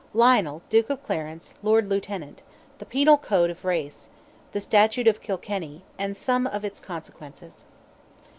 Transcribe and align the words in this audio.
LIONEL, 0.15 0.63
DUKE 0.69 0.89
OF 0.89 1.03
CLARENCE, 1.03 1.53
LORD 1.61 1.87
LIEUTENANT—THE 1.87 2.85
PENAL 2.87 3.17
CODE 3.19 3.51
OF 3.51 3.63
RACE—"THE 3.63 4.59
STATUTE 4.59 5.07
OF 5.07 5.21
KILKENNY," 5.21 5.83
AND 5.99 6.17
SOME 6.17 6.47
OF 6.47 6.65
ITS 6.65 6.79
CONSEQUENCES. 6.79 7.65